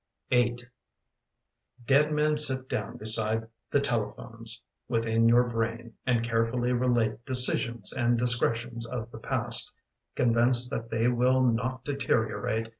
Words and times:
D 0.31 0.41
VIII 0.41 0.65
EAD 1.99 2.11
men 2.11 2.35
sit 2.35 2.67
down 2.67 2.97
beside 2.97 3.47
the 3.69 3.79
telephones 3.79 4.59
Within 4.87 5.29
your 5.29 5.43
brain 5.43 5.93
and 6.07 6.23
carefully 6.25 6.71
relate 6.71 7.23
Decisions 7.23 7.93
and 7.93 8.17
discretions 8.17 8.87
of 8.87 9.11
the 9.11 9.19
past, 9.19 9.71
Convinced 10.15 10.71
that 10.71 10.89
they 10.89 11.07
will 11.07 11.43
not 11.43 11.85
deteriorate. 11.85 12.69